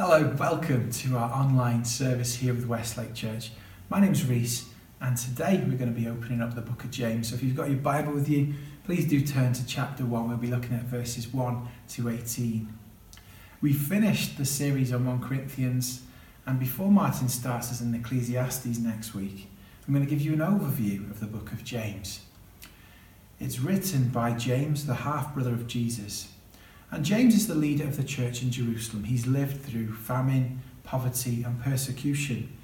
[0.00, 3.50] Hello, welcome to our online service here with Westlake Church.
[3.90, 4.66] My name's Reese,
[5.00, 7.28] and today we're going to be opening up the book of James.
[7.28, 8.54] So if you've got your Bible with you,
[8.84, 10.28] please do turn to chapter 1.
[10.28, 12.72] We'll be looking at verses 1 to 18.
[13.60, 16.02] We finished the series on 1 Corinthians,
[16.46, 19.48] and before Martin starts us in Ecclesiastes next week,
[19.84, 22.20] I'm going to give you an overview of the book of James.
[23.40, 26.28] It's written by James, the half brother of Jesus.
[26.90, 29.04] And James is the leader of the church in Jerusalem.
[29.04, 32.56] He's lived through famine, poverty, and persecution.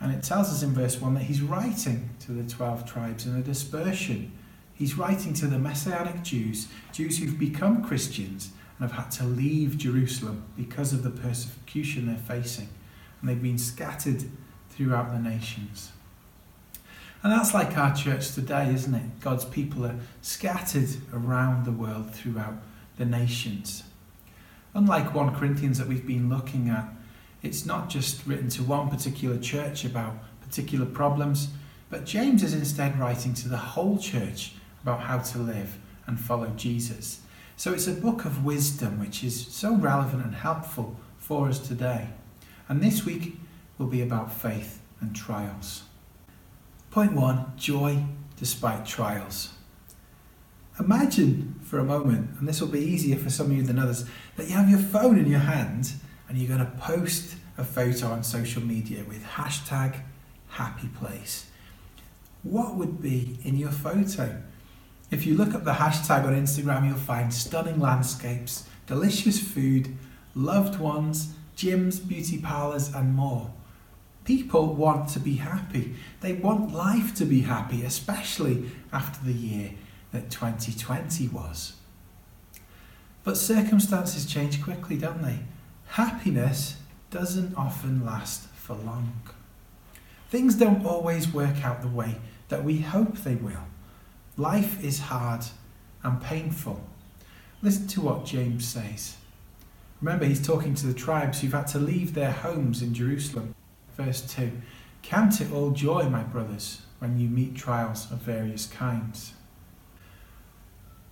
[0.00, 3.36] And it tells us in verse 1 that he's writing to the 12 tribes in
[3.36, 4.32] a dispersion.
[4.74, 9.76] He's writing to the Messianic Jews, Jews who've become Christians and have had to leave
[9.76, 12.68] Jerusalem because of the persecution they're facing.
[13.20, 14.24] And they've been scattered
[14.70, 15.90] throughout the nations.
[17.24, 19.20] And that's like our church today, isn't it?
[19.20, 22.54] God's people are scattered around the world throughout
[22.98, 23.84] the nations.
[24.74, 26.88] Unlike 1 Corinthians that we've been looking at,
[27.42, 31.48] it's not just written to one particular church about particular problems,
[31.90, 36.48] but James is instead writing to the whole church about how to live and follow
[36.50, 37.20] Jesus.
[37.56, 42.08] So it's a book of wisdom which is so relevant and helpful for us today.
[42.68, 43.36] And this week
[43.78, 45.84] will be about faith and trials.
[46.90, 48.04] Point one joy
[48.36, 49.57] despite trials.
[50.80, 54.04] Imagine for a moment, and this will be easier for some of you than others,
[54.36, 55.92] that you have your phone in your hand
[56.28, 60.02] and you're going to post a photo on social media with hashtag
[60.50, 61.50] happy place.
[62.44, 64.40] What would be in your photo?
[65.10, 69.96] If you look up the hashtag on Instagram, you'll find stunning landscapes, delicious food,
[70.34, 73.50] loved ones, gyms, beauty parlours, and more.
[74.24, 75.96] People want to be happy.
[76.20, 79.70] They want life to be happy, especially after the year
[80.12, 81.74] that 2020 was.
[83.24, 85.40] But circumstances change quickly, don't they?
[85.88, 86.76] Happiness
[87.10, 89.20] doesn't often last for long.
[90.30, 92.16] Things don't always work out the way
[92.48, 93.66] that we hope they will.
[94.36, 95.44] Life is hard
[96.02, 96.80] and painful.
[97.62, 99.16] Listen to what James says.
[100.00, 103.54] Remember, he's talking to the tribes who've had to leave their homes in Jerusalem.
[103.96, 104.52] Verse 2
[105.02, 109.32] Count it all joy, my brothers, when you meet trials of various kinds.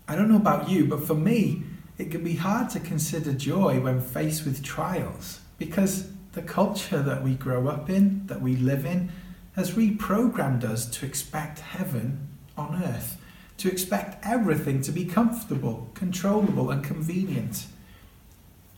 [0.09, 1.65] I don't know about you, but for me,
[1.99, 7.25] it can be hard to consider joy when faced with trials because the culture that
[7.25, 9.11] we grow up in, that we live in,
[9.55, 13.17] has reprogrammed us to expect heaven on earth,
[13.56, 17.67] to expect everything to be comfortable, controllable, and convenient.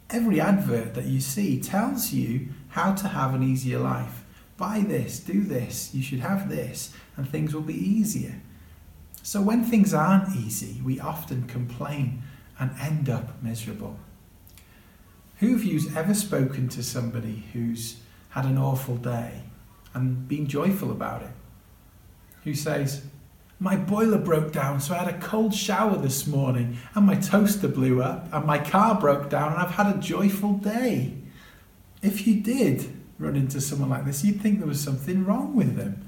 [0.08, 4.24] Every advert that you see tells you how to have an easier life.
[4.56, 8.40] Buy this, do this, you should have this, and things will be easier.
[9.28, 12.22] So when things aren't easy, we often complain
[12.58, 13.98] and end up miserable.
[15.40, 18.00] Who of you's ever spoken to somebody who's
[18.30, 19.42] had an awful day
[19.92, 21.32] and been joyful about it?
[22.44, 23.04] Who says,
[23.60, 27.68] My boiler broke down, so I had a cold shower this morning, and my toaster
[27.68, 31.12] blew up, and my car broke down, and I've had a joyful day.
[32.00, 35.76] If you did run into someone like this, you'd think there was something wrong with
[35.76, 36.07] them.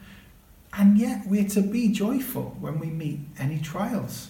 [0.73, 4.29] And yet we're to be joyful when we meet any trials.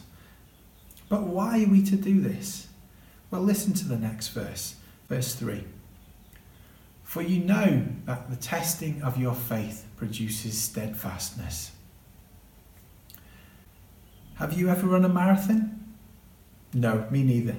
[1.09, 2.69] But why are we to do this?
[3.31, 4.77] Well, listen to the next verse,
[5.09, 5.65] verse 3.
[7.03, 11.73] For you know that the testing of your faith produces steadfastness.
[14.37, 15.95] Have you ever run a marathon?
[16.73, 17.57] No, me neither.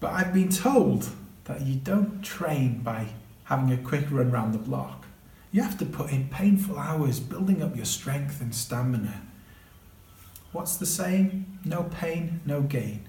[0.00, 1.08] But I've been told
[1.44, 3.06] that you don't train by
[3.44, 5.06] having a quick run round the block.
[5.52, 9.20] You have to put in painful hours building up your strength and stamina.
[10.52, 11.58] What's the saying?
[11.62, 13.06] No pain, no gain.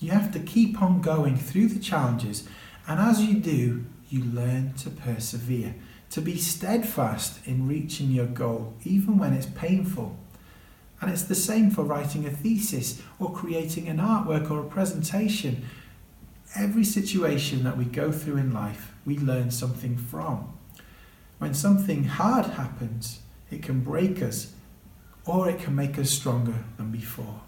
[0.00, 2.48] You have to keep on going through the challenges,
[2.88, 5.74] and as you do, you learn to persevere,
[6.10, 10.16] to be steadfast in reaching your goal, even when it's painful.
[11.02, 15.66] And it's the same for writing a thesis or creating an artwork or a presentation.
[16.54, 20.52] Every situation that we go through in life, we learn something from.
[21.42, 23.18] When something hard happens,
[23.50, 24.52] it can break us
[25.26, 27.40] or it can make us stronger than before.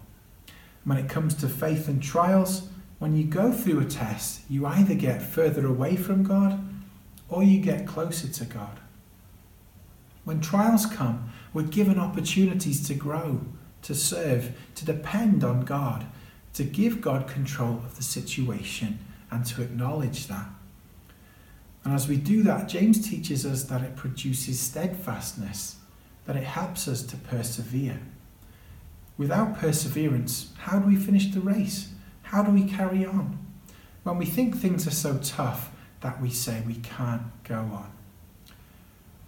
[0.83, 2.67] When it comes to faith and trials,
[2.99, 6.59] when you go through a test, you either get further away from God
[7.29, 8.81] or you get closer to God.
[10.25, 13.45] When trials come, we're given opportunities to grow,
[13.83, 16.05] to serve, to depend on God,
[16.55, 18.99] to give God control of the situation,
[19.31, 20.49] and to acknowledge that.
[21.85, 25.77] And as we do that, James teaches us that it produces steadfastness,
[26.25, 28.01] that it helps us to persevere.
[29.17, 31.93] Without perseverance, how do we finish the race?
[32.23, 33.37] How do we carry on?
[34.01, 35.71] When we think things are so tough
[36.01, 37.91] that we say we can't go on?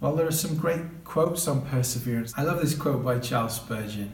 [0.00, 2.34] Well, there are some great quotes on perseverance.
[2.36, 4.12] I love this quote by Charles Spurgeon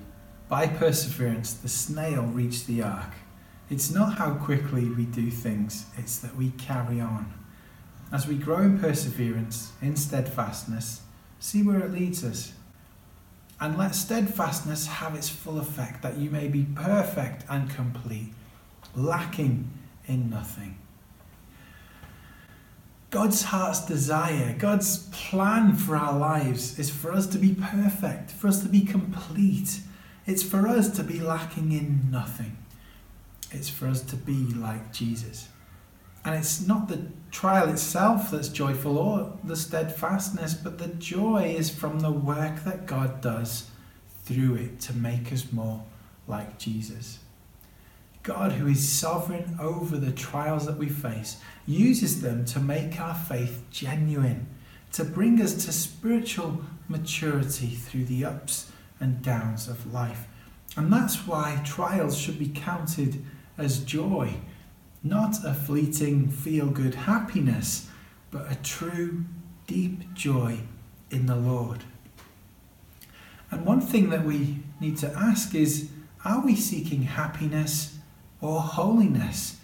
[0.48, 3.14] By perseverance, the snail reached the ark.
[3.70, 7.32] It's not how quickly we do things, it's that we carry on.
[8.14, 11.02] As we grow in perseverance, in steadfastness,
[11.40, 12.52] see where it leads us.
[13.60, 18.32] And let steadfastness have its full effect, that you may be perfect and complete,
[18.94, 19.68] lacking
[20.06, 20.78] in nothing.
[23.10, 28.46] God's heart's desire, God's plan for our lives is for us to be perfect, for
[28.46, 29.80] us to be complete.
[30.24, 32.58] It's for us to be lacking in nothing.
[33.50, 35.48] It's for us to be like Jesus.
[36.24, 41.68] And it's not the trial itself that's joyful or the steadfastness, but the joy is
[41.68, 43.70] from the work that God does
[44.24, 45.84] through it to make us more
[46.26, 47.18] like Jesus.
[48.22, 51.36] God, who is sovereign over the trials that we face,
[51.66, 54.46] uses them to make our faith genuine,
[54.92, 60.26] to bring us to spiritual maturity through the ups and downs of life.
[60.74, 63.22] And that's why trials should be counted
[63.58, 64.34] as joy,
[65.04, 67.88] not a fleeting feel good happiness,
[68.30, 69.24] but a true
[69.66, 70.58] deep joy
[71.10, 71.84] in the Lord.
[73.50, 75.90] And one thing that we need to ask is
[76.24, 77.94] are we seeking happiness?
[78.44, 79.58] or holiness.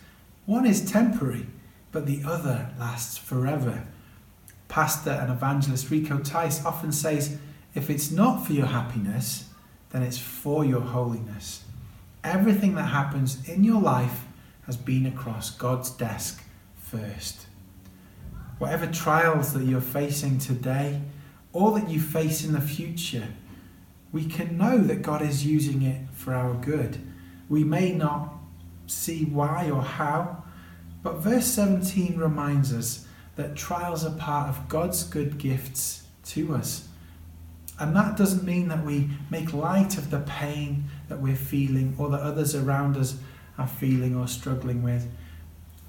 [0.47, 1.47] One is temporary,
[1.93, 3.87] but the other lasts forever.
[4.69, 7.39] Pastor and evangelist Rico Tice often says,
[7.75, 9.51] if it's not for your happiness,
[9.91, 11.65] then it's for your holiness.
[12.25, 14.25] Everything that happens in your life
[14.71, 16.45] has been across God's desk
[16.77, 17.47] first.
[18.59, 21.01] Whatever trials that you're facing today,
[21.53, 23.27] or that you face in the future,
[24.13, 27.01] we can know that God is using it for our good.
[27.49, 28.33] We may not
[28.87, 30.45] see why or how.
[31.03, 36.87] But verse 17 reminds us that trials are part of God's good gifts to us.
[37.81, 42.09] And that doesn't mean that we make light of the pain that we're feeling or
[42.11, 43.19] that others around us
[43.61, 45.09] are feeling or struggling with.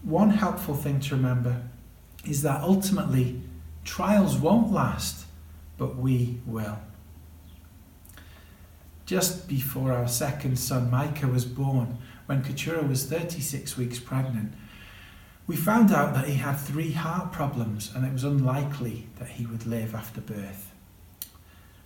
[0.04, 1.62] One helpful thing to remember
[2.26, 3.42] is that ultimately
[3.86, 5.26] trials won't last,
[5.78, 6.80] but we will.
[9.06, 14.54] Just before our second son Micah was born, when Keturah was 36 weeks pregnant,
[15.48, 19.46] we found out that he had three heart problems and it was unlikely that he
[19.46, 20.72] would live after birth.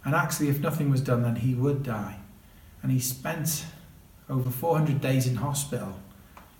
[0.03, 2.17] And actually, if nothing was done, then he would die.
[2.83, 3.65] And he spent
[4.29, 5.99] over 400 days in hospital.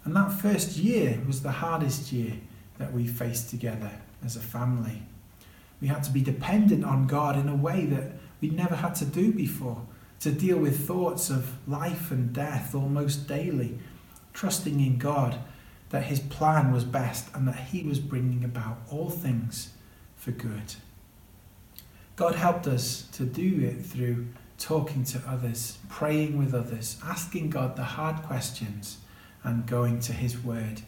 [0.03, 2.33] And that first year was the hardest year
[2.77, 3.91] that we faced together
[4.23, 5.01] as a family.
[5.81, 9.05] We had to be dependent on God in a way that we'd never had to
[9.05, 9.85] do before
[10.19, 13.77] to deal with thoughts of life and death almost daily,
[14.33, 15.39] trusting in God
[15.89, 19.73] that His plan was best and that He was bringing about all things
[20.15, 20.75] for good.
[22.15, 24.27] God helped us to do it through
[24.57, 28.97] talking to others, praying with others, asking God the hard questions,
[29.43, 30.81] and going to His Word.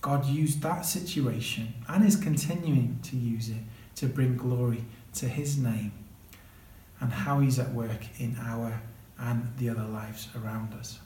[0.00, 3.62] God used that situation and is continuing to use it
[3.96, 5.92] to bring glory to His name
[7.00, 8.80] and how He's at work in our
[9.18, 10.98] and the other lives around us.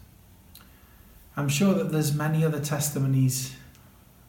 [1.37, 3.57] I'm sure that there's many other testimonies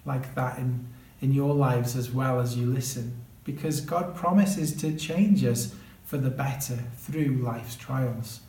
[0.06, 0.88] like that in,
[1.22, 6.18] in your lives as well as you listen, because God promises to change us for
[6.18, 8.42] the better through life's trials.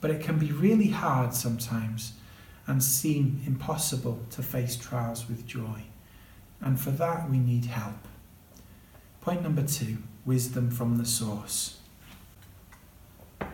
[0.00, 2.14] But it can be really hard sometimes
[2.66, 5.84] and seem impossible to face trials with joy.
[6.60, 8.08] And for that, we need help.
[9.20, 11.78] Point number two wisdom from the source.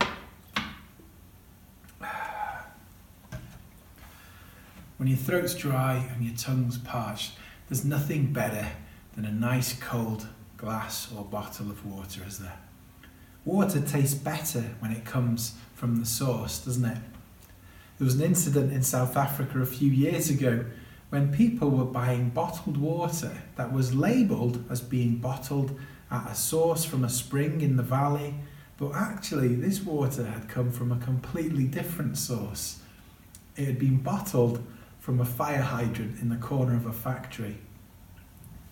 [4.97, 7.33] When your throat's dry and your tongue's parched,
[7.67, 8.67] there's nothing better
[9.15, 12.57] than a nice cold glass or bottle of water, is there?
[13.45, 16.97] Water tastes better when it comes from the source, doesn't it?
[17.97, 20.65] There was an incident in South Africa a few years ago
[21.09, 25.77] when people were buying bottled water that was labelled as being bottled
[26.11, 28.35] at a source from a spring in the valley,
[28.77, 32.79] but actually this water had come from a completely different source.
[33.55, 34.63] It had been bottled
[34.99, 37.57] from a fire hydrant in the corner of a factory.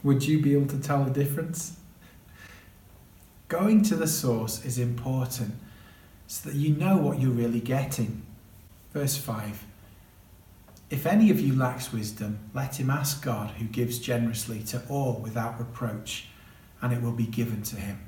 [0.04, 1.77] Would you be able to tell the difference?
[3.48, 5.56] Going to the source is important
[6.28, 8.24] so that you know what you're really getting.
[8.94, 9.66] Verse 5
[10.90, 15.14] If any of you lacks wisdom, let him ask God, who gives generously to all
[15.14, 16.28] without reproach,
[16.82, 18.02] and it will be given to him.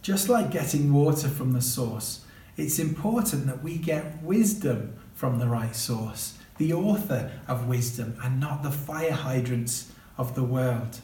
[0.00, 2.24] Just like getting water from the source,
[2.56, 8.38] it's important that we get wisdom from the right source, the author of wisdom, and
[8.38, 11.00] not the fire hydrants of the world.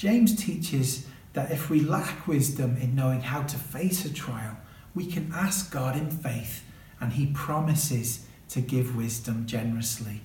[0.00, 4.56] James teaches that if we lack wisdom in knowing how to face a trial,
[4.94, 6.64] we can ask God in faith,
[6.98, 10.22] and He promises to give wisdom generously.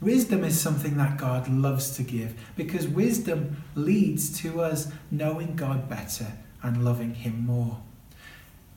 [0.00, 5.90] Wisdom is something that God loves to give because wisdom leads to us knowing God
[5.90, 7.82] better and loving Him more.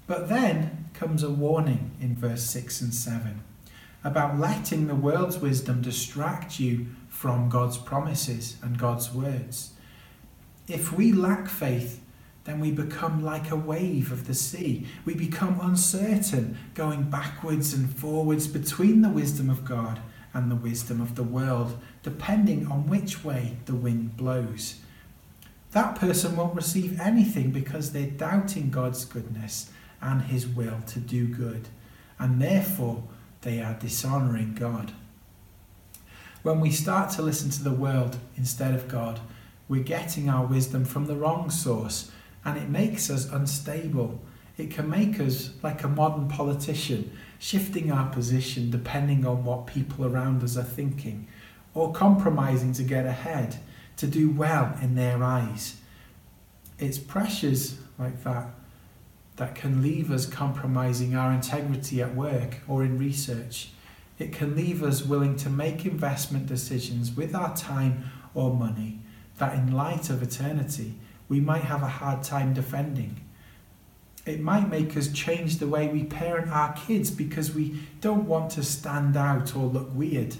[0.05, 3.41] But then comes a warning in verse 6 and 7
[4.03, 9.75] about letting the world's wisdom distract you from God's promises and God's words.
[10.69, 11.99] If we lack faith,
[12.43, 14.85] then we become like a wave of the sea.
[15.03, 19.99] We become uncertain, going backwards and forwards between the wisdom of God
[20.33, 24.79] and the wisdom of the world, depending on which way the wind blows.
[25.71, 29.71] That person won't receive anything because they're doubting God's goodness
[30.01, 31.67] and His will to do good,
[32.19, 33.03] and therefore
[33.41, 34.93] they are dishonouring God.
[36.41, 39.19] When we start to listen to the world instead of God,
[39.69, 42.11] we're getting our wisdom from the wrong source,
[42.43, 44.19] and it makes us unstable.
[44.57, 50.05] It can make us like a modern politician shifting our position depending on what people
[50.05, 51.27] around us are thinking,
[51.73, 53.57] or compromising to get ahead,
[53.97, 55.77] to do well in their eyes.
[56.79, 58.47] It's pressures like that
[59.35, 63.69] that can leave us compromising our integrity at work or in research.
[64.17, 68.99] It can leave us willing to make investment decisions with our time or money
[69.39, 70.93] that, in light of eternity,
[71.27, 73.19] we might have a hard time defending.
[74.25, 78.51] It might make us change the way we parent our kids because we don't want
[78.51, 80.35] to stand out or look weird.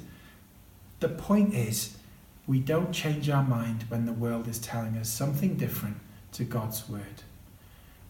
[1.00, 1.98] The point is,
[2.46, 5.98] we don't change our mind when the world is telling us something different
[6.34, 7.24] to God's word.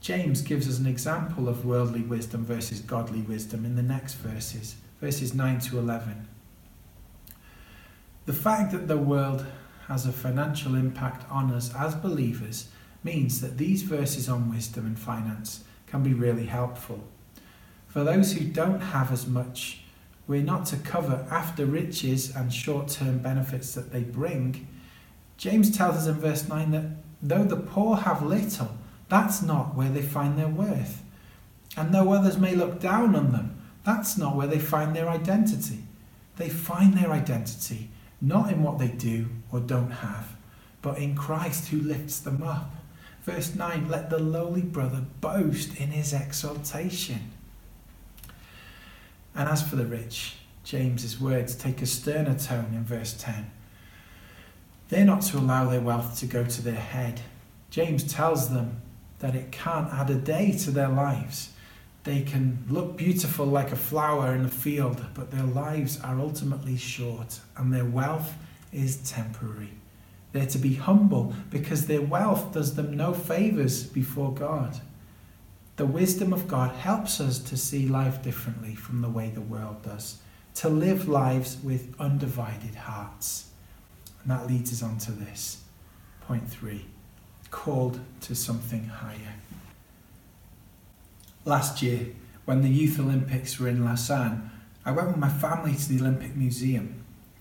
[0.02, 4.78] James gives us an example of worldly wisdom versus godly wisdom in the next verses,
[5.02, 6.28] verses 9 to 11.
[8.26, 9.46] The fact that the world
[9.90, 12.70] has a financial impact on us as believers
[13.04, 17.04] means that these verses on wisdom and finance can be really helpful.
[17.88, 19.82] For those who don't have as much,
[20.28, 24.68] we're not to cover after riches and short term benefits that they bring.
[25.38, 26.86] James tells us in verse 9 that
[27.24, 28.78] though the poor have little,
[29.08, 31.02] that's not where they find their worth.
[31.76, 35.80] And though others may look down on them, that's not where they find their identity.
[36.36, 37.90] They find their identity
[38.22, 40.36] not in what they do or don't have,
[40.82, 42.72] but in Christ who lifts them up.
[43.24, 47.32] Verse 9 Let the lowly brother boast in his exaltation.
[49.36, 53.52] And as for the rich, James's words take a sterner tone in verse 10.
[54.90, 57.22] They're not to allow their wealth to go to their head.
[57.70, 58.82] James tells them
[59.20, 61.52] that it can't add a day to their lives.
[62.04, 66.78] They can look beautiful like a flower in a field, but their lives are ultimately
[66.78, 68.34] short and their wealth
[68.72, 69.72] is temporary.
[70.32, 74.80] They're to be humble because their wealth does them no favours before God.
[75.78, 79.82] The wisdom of God helps us to see life differently from the way the world
[79.84, 80.18] does,
[80.56, 83.50] to live lives with undivided hearts.
[84.22, 85.64] And that leads us on to this.
[86.22, 86.86] Point three
[87.50, 89.36] called to something higher.
[91.46, 92.08] Last year,
[92.46, 94.52] when the Youth Olympics were in Lausanne,
[94.86, 96.99] I went with my family to the Olympic Museum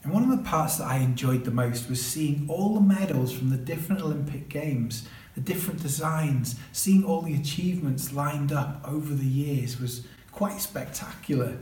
[0.09, 3.31] and one of the parts that I enjoyed the most was seeing all the medals
[3.31, 9.13] from the different Olympic Games, the different designs, seeing all the achievements lined up over
[9.13, 11.59] the years was quite spectacular.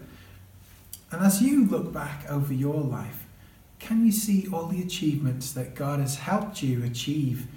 [1.11, 3.27] And as you look back over your life,
[3.81, 7.49] can you see all the achievements that God has helped you achieve,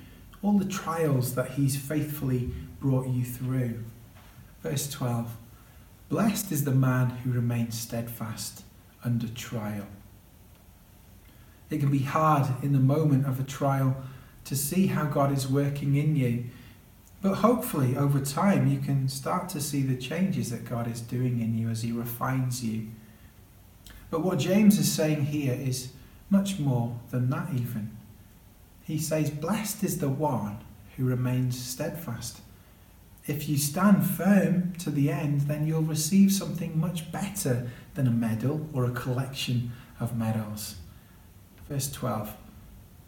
[0.42, 3.84] all the trials that He's faithfully brought you through?
[4.64, 5.38] Verse 12
[6.10, 8.64] Blessed is the man who remains steadfast
[9.04, 9.86] under trial.
[11.70, 13.96] It can be hard in the moment of a trial
[14.46, 16.46] to see how God is working in you.
[17.22, 21.42] But hopefully, over time, you can start to see the changes that God is doing
[21.42, 22.88] in you as He refines you.
[24.10, 25.90] But what James is saying here is
[26.30, 27.96] much more than that, even.
[28.84, 30.60] He says, Blessed is the one
[30.98, 32.42] who remains steadfast.
[33.28, 38.12] If you stand firm to the end, then you'll receive something much better than a
[38.12, 40.78] medal or a collection of medals.
[41.70, 42.36] Verse 12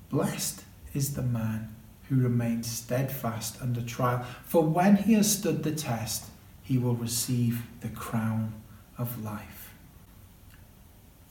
[0.09, 0.63] Blessed
[0.93, 1.75] is the man
[2.07, 6.25] who remains steadfast under trial, for when he has stood the test,
[6.61, 8.53] he will receive the crown
[8.97, 9.73] of life.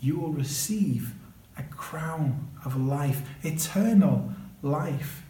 [0.00, 1.14] You will receive
[1.56, 4.32] a crown of life, eternal
[4.62, 5.22] life.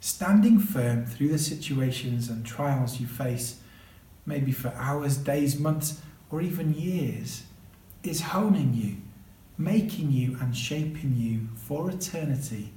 [0.00, 3.60] Standing firm through the situations and trials you face,
[4.26, 7.44] maybe for hours, days, months, or even years,
[8.02, 8.96] is honing you,
[9.58, 12.72] making you and shaping you for eternity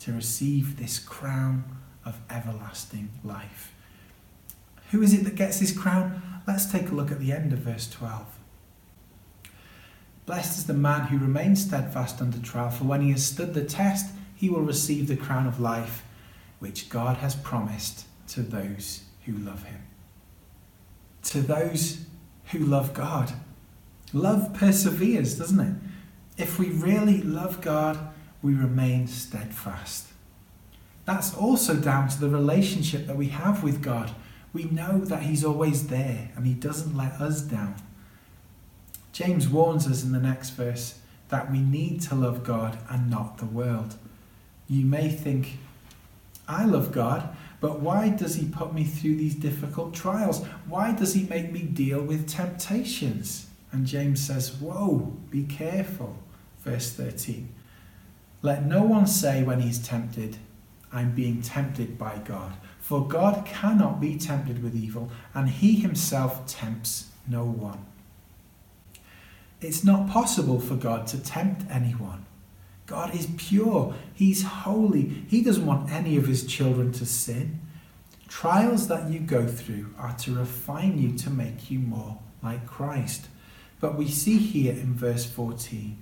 [0.00, 1.64] to receive this crown
[2.04, 3.72] of everlasting life.
[4.90, 6.22] Who is it that gets this crown?
[6.46, 8.38] Let's take a look at the end of verse 12.
[10.26, 13.64] Blessed is the man who remains steadfast under trial, for when he has stood the
[13.64, 16.04] test, he will receive the crown of life
[16.58, 19.82] which God has promised to those who love him.
[21.24, 22.06] To those
[22.46, 23.32] who love God.
[24.12, 25.74] Love perseveres, doesn't it?
[26.36, 27.98] If we really love God,
[28.42, 30.08] we remain steadfast.
[31.04, 34.10] That's also down to the relationship that we have with God.
[34.52, 37.76] We know that He's always there and He doesn't let us down.
[39.12, 40.98] James warns us in the next verse
[41.28, 43.96] that we need to love God and not the world.
[44.68, 45.58] You may think,
[46.48, 50.44] I love God, but why does He put me through these difficult trials?
[50.68, 53.46] Why does He make me deal with temptations?
[53.72, 56.18] And James says, Whoa, be careful.
[56.64, 57.48] Verse 13.
[58.42, 60.38] Let no one say when he's tempted,
[60.92, 62.54] I'm being tempted by God.
[62.78, 67.86] For God cannot be tempted with evil, and he himself tempts no one.
[69.60, 72.26] It's not possible for God to tempt anyone.
[72.86, 77.60] God is pure, He's holy, He doesn't want any of His children to sin.
[78.28, 83.28] Trials that you go through are to refine you to make you more like Christ.
[83.80, 85.96] But we see here in verse 14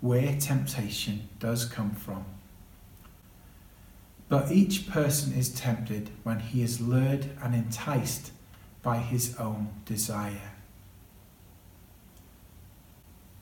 [0.00, 2.24] where temptation does come from.
[4.28, 8.32] But each person is tempted when he is lured and enticed
[8.82, 10.52] by his own desire.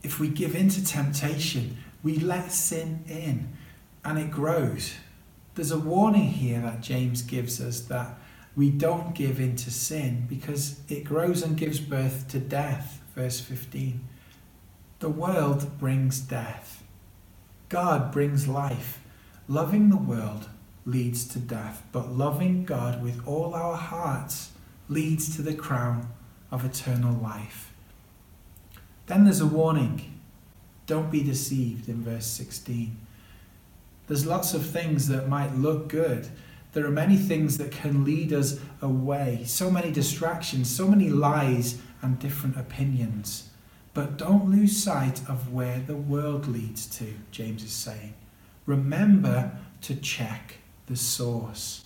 [0.02, 3.48] If we give in to temptation, we let sin in
[4.04, 4.94] and it grows.
[5.54, 8.18] There's a warning here that James gives us that
[8.54, 13.00] we don't give in to sin because it grows and gives birth to death.
[13.14, 14.00] Verse 15.
[15.00, 16.82] The world brings death,
[17.68, 19.00] God brings life.
[19.46, 20.48] Loving the world
[20.86, 24.52] leads to death, but loving God with all our hearts
[24.88, 26.08] leads to the crown
[26.50, 27.74] of eternal life.
[29.06, 30.14] Then there's a warning
[30.86, 32.96] don't be deceived in verse 16.
[34.06, 36.28] There's lots of things that might look good.
[36.72, 41.78] There are many things that can lead us away, so many distractions, so many lies,
[42.02, 43.48] and different opinions.
[43.94, 48.14] But don't lose sight of where the world leads to, James is saying.
[48.66, 49.52] Remember
[49.82, 51.84] to check the source.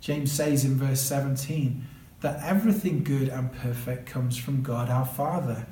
[0.00, 1.86] James says in verse 17
[2.20, 5.66] that everything good and perfect comes from God our Father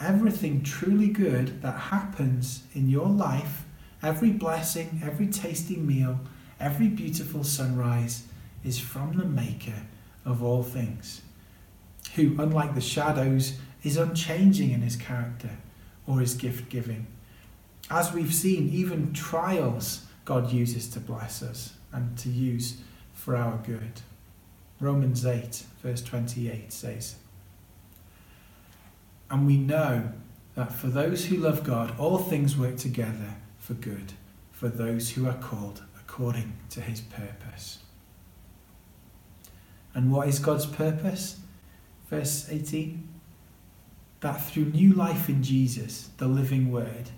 [0.00, 3.64] everything truly good that happens in your life,
[4.02, 6.20] every blessing, every tasty meal,
[6.60, 8.24] every beautiful sunrise,
[8.64, 9.82] is from the Maker
[10.24, 11.22] of all things,
[12.14, 15.58] who, unlike the shadows, is unchanging in his character
[16.06, 17.06] or his gift giving.
[17.90, 22.78] As we've seen, even trials God uses to bless us and to use
[23.14, 24.02] for our good.
[24.80, 27.16] Romans 8, verse 28 says,
[29.30, 30.10] and we know
[30.54, 34.14] that for those who love God, all things work together for good,
[34.52, 37.78] for those who are called according to his purpose.
[39.94, 41.40] And what is God's purpose?
[42.08, 43.08] Verse 18
[44.20, 47.10] that through new life in Jesus, the living Word,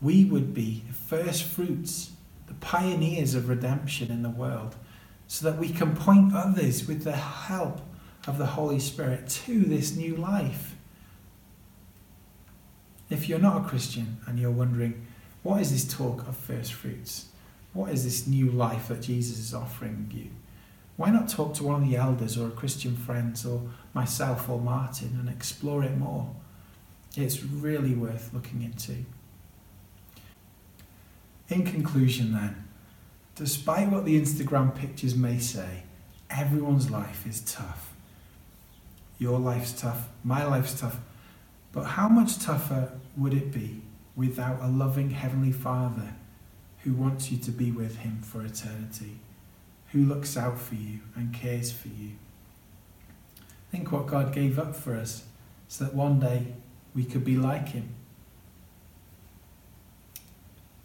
[0.00, 2.12] we would be the first fruits,
[2.46, 4.76] the pioneers of redemption in the world,
[5.26, 7.80] so that we can point others with the help
[8.26, 10.74] of the Holy Spirit to this new life.
[13.08, 15.06] If you're not a Christian and you're wondering,
[15.42, 17.26] what is this talk of first fruits?
[17.72, 20.30] What is this new life that Jesus is offering you?
[20.96, 23.62] Why not talk to one of the elders or a Christian friends or
[23.94, 26.34] myself or Martin and explore it more?
[27.16, 29.04] It's really worth looking into.
[31.48, 32.68] In conclusion, then,
[33.34, 35.82] despite what the Instagram pictures may say,
[36.28, 37.92] everyone's life is tough.
[39.18, 40.98] Your life's tough, my life's tough,
[41.72, 43.82] but how much tougher would it be
[44.14, 46.14] without a loving Heavenly Father
[46.84, 49.18] who wants you to be with Him for eternity,
[49.92, 52.12] who looks out for you and cares for you?
[53.72, 55.24] Think what God gave up for us
[55.68, 56.54] so that one day
[56.94, 57.88] we could be like Him.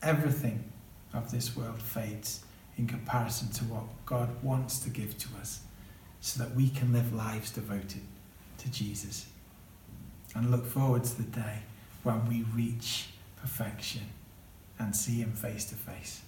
[0.01, 0.63] Everything
[1.13, 2.43] of this world fades
[2.77, 5.61] in comparison to what God wants to give to us
[6.21, 8.01] so that we can live lives devoted
[8.57, 9.27] to Jesus
[10.35, 11.59] and look forward to the day
[12.03, 13.07] when we reach
[13.41, 14.01] perfection
[14.77, 16.21] and see Him face to face.